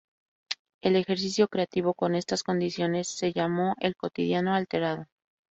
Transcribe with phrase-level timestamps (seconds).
[0.81, 5.05] El ejercicio creativo con estas condiciones se llamó "El Cotidiano Alterado.